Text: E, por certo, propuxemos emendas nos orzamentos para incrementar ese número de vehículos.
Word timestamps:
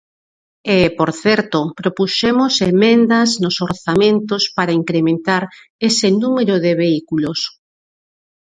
E, 0.75 0.77
por 0.97 1.09
certo, 1.23 1.59
propuxemos 1.79 2.53
emendas 2.71 3.29
nos 3.43 3.55
orzamentos 3.67 4.43
para 4.57 4.75
incrementar 4.81 5.43
ese 5.89 6.07
número 6.23 6.55
de 6.65 6.71
vehículos. 6.81 7.39